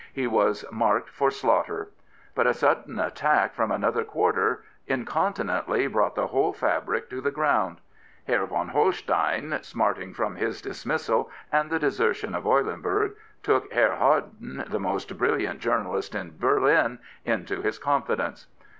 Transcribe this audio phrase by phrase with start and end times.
[0.13, 1.91] He was marked for slaughter.
[2.33, 7.77] But a sudden attack from another quarter incontinently brought the whole fabric to the ground.
[8.25, 13.95] Herr von Holstein, smarting from his dis missal, and the desertion of Eulenburg, took Herr
[13.97, 18.47] Harden, the most brilliant journalist in Berlin, into his confidence.